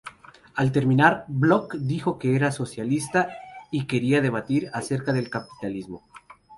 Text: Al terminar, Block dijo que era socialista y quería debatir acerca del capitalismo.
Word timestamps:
Al 0.55 0.71
terminar, 0.71 1.25
Block 1.27 1.75
dijo 1.75 2.17
que 2.17 2.35
era 2.35 2.51
socialista 2.51 3.29
y 3.69 3.85
quería 3.85 4.19
debatir 4.19 4.67
acerca 4.73 5.13
del 5.13 5.29
capitalismo. 5.29 6.03